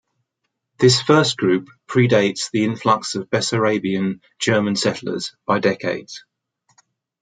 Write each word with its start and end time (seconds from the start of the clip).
This 0.79 0.99
first 0.99 1.37
group 1.37 1.69
predates 1.87 2.49
the 2.49 2.63
influx 2.63 3.13
of 3.13 3.29
Bessarabian 3.29 4.21
German 4.39 4.75
settlers 4.75 5.35
by 5.45 5.59
decades. 5.59 6.25